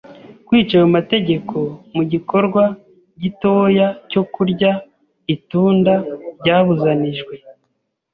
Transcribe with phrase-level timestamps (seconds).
[0.45, 1.55] Kwica ayo mategeko
[1.95, 2.63] mu gikorwa
[3.21, 4.71] gitoya cyo kurya
[5.35, 5.93] itunda
[6.39, 7.33] ryabuzanijwe,